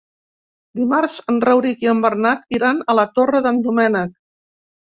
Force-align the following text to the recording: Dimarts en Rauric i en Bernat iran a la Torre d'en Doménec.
Dimarts 0.79 1.17
en 1.33 1.37
Rauric 1.45 1.85
i 1.87 1.91
en 1.93 2.01
Bernat 2.07 2.57
iran 2.61 2.81
a 2.95 2.99
la 3.01 3.07
Torre 3.19 3.43
d'en 3.49 3.61
Doménec. 3.69 4.19